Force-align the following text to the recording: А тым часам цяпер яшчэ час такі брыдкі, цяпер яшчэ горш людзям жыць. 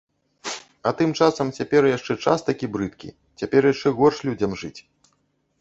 А 0.89 0.93
тым 1.01 1.11
часам 1.25 1.51
цяпер 1.61 1.87
яшчэ 1.97 2.13
час 2.29 2.45
такі 2.49 2.71
брыдкі, 2.79 3.13
цяпер 3.43 3.71
яшчэ 3.73 3.87
горш 4.01 4.17
людзям 4.31 4.51
жыць. 4.65 4.77